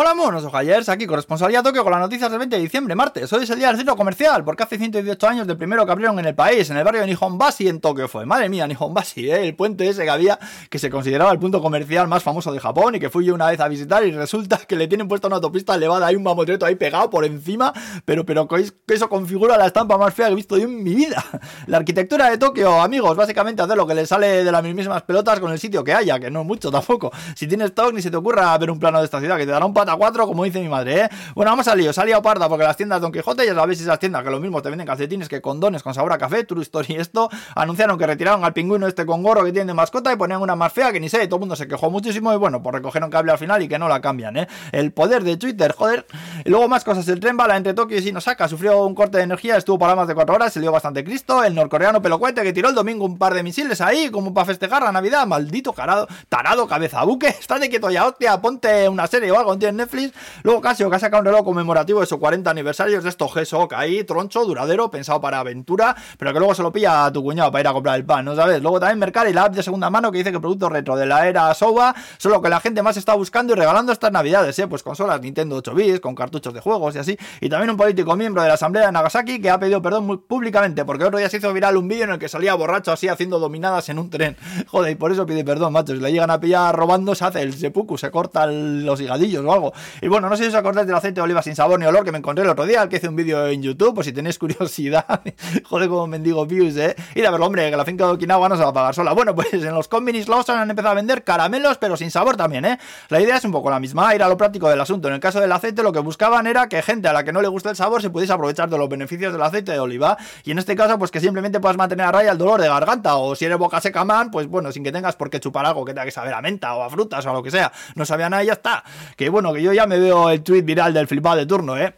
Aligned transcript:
Hola 0.00 0.14
monos 0.14 0.44
ojayers, 0.44 0.88
aquí 0.90 1.08
corresponsalía 1.08 1.60
Tokio 1.60 1.82
con 1.82 1.90
las 1.90 2.00
noticias 2.00 2.30
del 2.30 2.38
20 2.38 2.54
de 2.54 2.62
diciembre, 2.62 2.94
martes. 2.94 3.32
Hoy 3.32 3.42
es 3.42 3.50
el 3.50 3.58
día 3.58 3.66
del 3.66 3.78
centro 3.78 3.96
comercial, 3.96 4.44
porque 4.44 4.62
hace 4.62 4.78
118 4.78 5.26
años 5.26 5.44
del 5.48 5.56
primero 5.56 5.84
que 5.84 5.90
abrieron 5.90 6.16
en 6.20 6.26
el 6.26 6.36
país, 6.36 6.70
en 6.70 6.76
el 6.76 6.84
barrio 6.84 7.00
de 7.00 7.08
Nihonbashi 7.08 7.66
en 7.66 7.80
Tokio 7.80 8.06
fue. 8.06 8.24
Madre 8.24 8.48
mía, 8.48 8.68
Nihonbashi, 8.68 9.28
¿eh? 9.28 9.44
el 9.44 9.56
puente 9.56 9.88
ese 9.88 10.04
que 10.04 10.10
había, 10.10 10.38
que 10.70 10.78
se 10.78 10.88
consideraba 10.88 11.32
el 11.32 11.40
punto 11.40 11.60
comercial 11.60 12.06
más 12.06 12.22
famoso 12.22 12.52
de 12.52 12.60
Japón 12.60 12.94
y 12.94 13.00
que 13.00 13.10
fui 13.10 13.24
yo 13.24 13.34
una 13.34 13.48
vez 13.48 13.58
a 13.58 13.66
visitar 13.66 14.06
y 14.06 14.12
resulta 14.12 14.58
que 14.58 14.76
le 14.76 14.86
tienen 14.86 15.08
puesta 15.08 15.26
una 15.26 15.34
autopista 15.34 15.74
elevada, 15.74 16.06
hay 16.06 16.14
un 16.14 16.22
mamotreto 16.22 16.64
ahí 16.64 16.76
pegado 16.76 17.10
por 17.10 17.24
encima, 17.24 17.72
pero, 18.04 18.24
pero 18.24 18.46
que 18.46 18.70
eso 18.86 19.08
configura 19.08 19.58
la 19.58 19.66
estampa 19.66 19.98
más 19.98 20.14
fea 20.14 20.26
que 20.26 20.34
he 20.34 20.36
visto 20.36 20.56
yo 20.56 20.68
en 20.68 20.80
mi 20.80 20.94
vida. 20.94 21.24
La 21.66 21.78
arquitectura 21.78 22.30
de 22.30 22.38
Tokio, 22.38 22.80
amigos, 22.80 23.16
básicamente 23.16 23.62
hacer 23.62 23.76
lo 23.76 23.84
que 23.84 23.96
le 23.96 24.06
sale 24.06 24.44
de 24.44 24.52
las 24.52 24.62
mismas 24.62 25.02
pelotas 25.02 25.40
con 25.40 25.50
el 25.50 25.58
sitio 25.58 25.82
que 25.82 25.92
haya, 25.92 26.20
que 26.20 26.30
no 26.30 26.44
mucho 26.44 26.70
tampoco. 26.70 27.10
Si 27.34 27.48
tienes 27.48 27.70
stock, 27.70 27.92
ni 27.92 28.00
se 28.00 28.12
te 28.12 28.16
ocurra 28.16 28.56
ver 28.58 28.70
un 28.70 28.78
plano 28.78 29.00
de 29.00 29.04
esta 29.04 29.18
ciudad, 29.18 29.36
que 29.36 29.44
te 29.44 29.50
dará 29.50 29.66
un 29.66 29.74
pata 29.88 29.96
4, 29.96 30.26
como 30.26 30.44
dice 30.44 30.60
mi 30.60 30.68
madre, 30.68 31.04
¿eh? 31.04 31.08
Bueno, 31.34 31.50
vamos 31.50 31.66
al 31.68 31.78
lío. 31.78 31.92
Salía 31.92 32.20
parda 32.20 32.48
porque 32.48 32.64
las 32.64 32.76
tiendas 32.76 33.00
Don 33.00 33.10
Quijote, 33.10 33.46
ya 33.46 33.54
sabéis 33.54 33.80
esas 33.80 33.98
tiendas 33.98 34.22
que 34.22 34.30
lo 34.30 34.38
mismo 34.38 34.60
te 34.60 34.68
venden 34.68 34.86
calcetines 34.86 35.28
que 35.28 35.40
condones 35.40 35.82
con 35.82 35.94
sabor 35.94 36.12
a 36.12 36.18
café, 36.18 36.44
True 36.44 36.62
Story 36.62 36.96
esto, 36.96 37.30
anunciaron 37.54 37.96
que 37.96 38.06
retiraron 38.06 38.44
al 38.44 38.52
pingüino 38.52 38.86
este 38.86 39.06
con 39.06 39.22
gorro 39.22 39.44
que 39.44 39.52
tiene 39.52 39.68
de 39.68 39.74
mascota 39.74 40.12
y 40.12 40.16
ponían 40.16 40.42
una 40.42 40.56
más 40.56 40.72
fea 40.72 40.92
que 40.92 41.00
ni 41.00 41.08
sé, 41.08 41.26
todo 41.26 41.36
el 41.36 41.40
mundo 41.40 41.56
se 41.56 41.66
quejó 41.66 41.90
muchísimo 41.90 42.32
y 42.32 42.36
bueno, 42.36 42.62
pues 42.62 42.74
recogieron 42.74 43.10
cable 43.10 43.32
al 43.32 43.38
final 43.38 43.62
y 43.62 43.68
que 43.68 43.78
no 43.78 43.88
la 43.88 44.00
cambian, 44.00 44.36
¿eh? 44.36 44.48
El 44.72 44.92
poder 44.92 45.24
de 45.24 45.36
Twitter, 45.36 45.72
joder. 45.72 46.06
Y 46.44 46.50
luego 46.50 46.68
más 46.68 46.84
cosas, 46.84 47.08
el 47.08 47.20
tren 47.20 47.36
bala 47.36 47.56
entre 47.56 47.72
Tokio 47.72 47.96
y 47.98 48.02
Shinosaka 48.02 48.48
sufrió 48.48 48.84
un 48.84 48.94
corte 48.94 49.18
de 49.18 49.24
energía, 49.24 49.56
estuvo 49.56 49.78
para 49.78 49.94
más 49.94 50.08
de 50.08 50.14
4 50.14 50.34
horas, 50.34 50.52
se 50.52 50.60
dio 50.60 50.70
bastante 50.70 51.02
cristo, 51.02 51.42
el 51.44 51.54
norcoreano 51.54 52.02
pelocuente 52.02 52.42
que 52.42 52.52
tiró 52.52 52.68
el 52.68 52.74
domingo 52.74 53.04
un 53.06 53.16
par 53.16 53.34
de 53.34 53.42
misiles 53.42 53.80
ahí 53.80 54.10
como 54.10 54.34
para 54.34 54.44
festejar 54.44 54.82
la 54.82 54.92
Navidad, 54.92 55.26
maldito 55.26 55.72
carado, 55.72 56.06
tarado 56.28 56.66
cabeza 56.66 57.02
buque, 57.04 57.28
estate 57.40 57.70
quieto 57.70 57.90
ya, 57.90 58.06
hostia, 58.06 58.38
ponte 58.40 58.88
una 58.88 59.06
serie 59.06 59.30
o 59.30 59.38
algo 59.38 59.52
en 59.68 59.76
Netflix, 59.76 60.14
luego 60.42 60.60
Casio 60.60 60.90
que 60.90 60.96
ha 60.96 60.98
sacado 60.98 61.20
un 61.20 61.26
reloj 61.26 61.44
conmemorativo 61.44 62.00
de 62.00 62.06
su 62.06 62.18
40 62.18 62.50
aniversarios 62.50 63.04
de 63.04 63.10
estos 63.10 63.32
GSOC 63.34 63.72
ahí, 63.74 64.04
troncho, 64.04 64.44
duradero, 64.44 64.90
pensado 64.90 65.20
para 65.20 65.40
aventura, 65.40 65.96
pero 66.18 66.32
que 66.32 66.38
luego 66.38 66.54
se 66.54 66.62
lo 66.62 66.72
pilla 66.72 67.04
a 67.04 67.12
tu 67.12 67.22
cuñado 67.22 67.50
para 67.50 67.60
ir 67.60 67.68
a 67.68 67.72
comprar 67.72 67.96
el 67.96 68.04
pan, 68.04 68.24
¿no 68.24 68.34
sabes? 68.34 68.60
Luego 68.62 68.80
también 68.80 68.98
Mercari, 68.98 69.32
la 69.32 69.44
app 69.44 69.54
de 69.54 69.62
segunda 69.62 69.90
mano 69.90 70.10
que 70.10 70.18
dice 70.18 70.32
que 70.32 70.40
producto 70.40 70.68
retro 70.68 70.96
de 70.96 71.06
la 71.06 71.28
era 71.28 71.52
Soba 71.54 71.94
son 72.18 72.32
lo 72.32 72.42
que 72.42 72.48
la 72.48 72.60
gente 72.60 72.82
más 72.82 72.96
está 72.96 73.14
buscando 73.14 73.52
y 73.52 73.56
regalando 73.56 73.92
estas 73.92 74.12
navidades, 74.12 74.58
¿eh? 74.58 74.66
Pues 74.66 74.82
consolas 74.82 75.20
Nintendo 75.20 75.56
8 75.56 75.74
bits, 75.74 76.00
con 76.00 76.14
cartuchos 76.14 76.54
de 76.54 76.60
juegos 76.60 76.96
y 76.96 76.98
así. 76.98 77.18
Y 77.40 77.48
también 77.48 77.70
un 77.70 77.76
político 77.76 78.16
miembro 78.16 78.42
de 78.42 78.48
la 78.48 78.54
Asamblea 78.54 78.86
de 78.86 78.92
Nagasaki 78.92 79.40
que 79.40 79.50
ha 79.50 79.58
pedido 79.58 79.80
perdón 79.82 80.22
públicamente 80.26 80.84
porque 80.84 81.04
otro 81.04 81.18
día 81.18 81.28
se 81.28 81.38
hizo 81.38 81.52
viral 81.52 81.76
un 81.76 81.88
vídeo 81.88 82.04
en 82.04 82.10
el 82.10 82.18
que 82.18 82.28
salía 82.28 82.54
borracho 82.54 82.92
así 82.92 83.08
haciendo 83.08 83.38
dominadas 83.38 83.88
en 83.88 83.98
un 83.98 84.10
tren. 84.10 84.36
Joder, 84.66 84.92
y 84.92 84.94
por 84.94 85.12
eso 85.12 85.26
pide 85.26 85.44
perdón, 85.44 85.72
macho. 85.72 85.94
Si 85.94 86.00
le 86.00 86.12
llegan 86.12 86.30
a 86.30 86.40
pillar 86.40 86.74
robando, 86.74 87.14
se 87.14 87.24
hace 87.24 87.42
el 87.42 87.54
sepuku, 87.54 87.98
se 87.98 88.10
corta 88.10 88.46
los 88.46 89.00
higadillos 89.00 89.44
o. 89.46 89.57
Y 90.00 90.08
bueno, 90.08 90.28
no 90.28 90.36
sé 90.36 90.44
si 90.44 90.48
os 90.50 90.54
acordáis 90.54 90.86
del 90.86 90.96
aceite 90.96 91.16
de 91.16 91.22
oliva 91.22 91.42
sin 91.42 91.54
sabor 91.54 91.78
ni 91.78 91.86
olor 91.86 92.04
que 92.04 92.12
me 92.12 92.18
encontré 92.18 92.44
el 92.44 92.50
otro 92.50 92.66
día, 92.66 92.82
al 92.82 92.88
que 92.88 92.96
hice 92.96 93.08
un 93.08 93.16
vídeo 93.16 93.46
en 93.46 93.62
YouTube, 93.62 93.94
por 93.94 94.04
si 94.04 94.12
tenéis 94.12 94.38
curiosidad. 94.38 95.04
Joder, 95.64 95.88
como 95.88 96.06
mendigo 96.06 96.46
views, 96.46 96.76
eh. 96.76 96.94
Y 97.14 97.24
a 97.24 97.30
verlo, 97.30 97.46
hombre, 97.46 97.70
que 97.70 97.76
la 97.76 97.84
finca 97.84 98.06
de 98.06 98.12
Okinawa 98.12 98.48
no 98.48 98.56
se 98.56 98.62
va 98.62 98.70
a 98.70 98.72
pagar 98.72 98.94
sola. 98.94 99.12
Bueno, 99.12 99.34
pues 99.34 99.52
en 99.52 99.74
los 99.74 99.88
convenis 99.88 100.28
Lawson 100.28 100.58
han 100.58 100.70
empezado 100.70 100.92
a 100.92 100.94
vender 100.94 101.24
caramelos, 101.24 101.78
pero 101.78 101.96
sin 101.96 102.10
sabor 102.10 102.36
también, 102.36 102.64
eh. 102.64 102.78
La 103.08 103.20
idea 103.20 103.36
es 103.36 103.44
un 103.44 103.52
poco 103.52 103.70
la 103.70 103.80
misma, 103.80 104.14
ir 104.14 104.22
a 104.22 104.28
lo 104.28 104.36
práctico 104.36 104.68
del 104.68 104.80
asunto. 104.80 105.08
En 105.08 105.14
el 105.14 105.20
caso 105.20 105.40
del 105.40 105.52
aceite, 105.52 105.82
lo 105.82 105.92
que 105.92 106.00
buscaban 106.00 106.46
era 106.46 106.68
que 106.68 106.82
gente 106.82 107.08
a 107.08 107.12
la 107.12 107.24
que 107.24 107.32
no 107.32 107.42
le 107.42 107.48
gusta 107.48 107.70
el 107.70 107.76
sabor 107.76 108.02
se 108.02 108.10
pudiese 108.10 108.32
aprovechar 108.32 108.68
de 108.68 108.78
los 108.78 108.88
beneficios 108.88 109.32
del 109.32 109.42
aceite 109.42 109.72
de 109.72 109.80
oliva. 109.80 110.16
Y 110.44 110.52
en 110.52 110.58
este 110.58 110.76
caso, 110.76 110.98
pues 110.98 111.10
que 111.10 111.20
simplemente 111.20 111.60
puedas 111.60 111.76
mantener 111.76 112.06
a 112.06 112.12
raya 112.12 112.32
el 112.32 112.38
dolor 112.38 112.60
de 112.60 112.68
garganta. 112.68 113.16
O 113.16 113.34
si 113.34 113.44
eres 113.44 113.58
boca 113.58 113.80
seca 113.80 114.04
man, 114.04 114.30
pues 114.30 114.46
bueno, 114.46 114.72
sin 114.72 114.84
que 114.84 114.92
tengas 114.92 115.16
por 115.16 115.30
qué 115.30 115.40
chupar 115.40 115.66
algo 115.66 115.84
que 115.84 115.92
tenga 115.92 116.04
que 116.04 116.10
saber 116.10 116.34
a 116.34 116.42
menta 116.42 116.74
o 116.74 116.82
a 116.82 116.90
frutas 116.90 117.24
o 117.26 117.30
a 117.30 117.32
lo 117.32 117.42
que 117.42 117.50
sea. 117.50 117.72
No 117.94 118.04
sabía 118.04 118.28
nada 118.28 118.42
y 118.42 118.46
ya 118.46 118.54
está. 118.54 118.84
Que 119.16 119.28
bueno, 119.28 119.47
que 119.52 119.62
yo 119.62 119.72
ya 119.72 119.86
me 119.86 119.98
veo 119.98 120.30
el 120.30 120.42
tweet 120.42 120.62
viral 120.62 120.92
del 120.94 121.06
flipado 121.06 121.36
de 121.36 121.46
turno, 121.46 121.76
¿eh? 121.76 121.94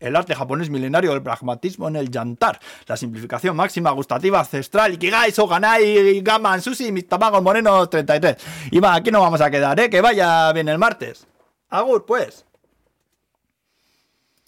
el 0.00 0.16
arte 0.16 0.34
japonés 0.34 0.68
milenario 0.68 1.12
del 1.12 1.22
pragmatismo 1.22 1.88
en 1.88 1.96
el 1.96 2.10
yantar, 2.10 2.58
la 2.86 2.96
simplificación 2.96 3.54
máxima 3.54 3.92
gustativa 3.92 4.40
ancestral, 4.40 4.94
Ikigai, 4.94 5.30
Soganai, 5.30 6.20
Gaman, 6.22 6.60
Sushi, 6.60 6.90
mis 6.90 7.06
tamagos 7.06 7.42
morenos 7.42 7.88
33. 7.88 8.36
Y 8.72 8.80
va, 8.80 8.94
aquí 8.94 9.10
no 9.10 9.20
vamos 9.20 9.40
a 9.40 9.50
quedar, 9.50 9.78
¿eh? 9.78 9.88
Que 9.88 10.00
vaya 10.00 10.52
bien 10.52 10.68
el 10.68 10.78
martes. 10.78 11.26
Agur, 11.68 12.04
pues. 12.04 12.47